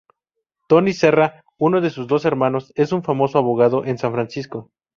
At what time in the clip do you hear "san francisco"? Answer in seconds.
3.99-4.71